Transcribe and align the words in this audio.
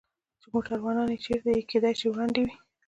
چې 0.41 0.47
موټروانان 0.53 1.09
یې 1.13 1.17
چېرې 1.23 1.41
دي؟ 1.55 1.67
کېدای 1.71 1.93
شي 1.99 2.07
وړاندې 2.09 2.41
وي. 2.45 2.55